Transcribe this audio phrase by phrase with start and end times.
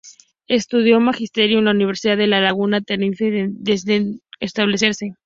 [0.47, 5.13] Estudió magisterio en la Universidad de La Laguna, Tenerife, donde terminaría por establecerse.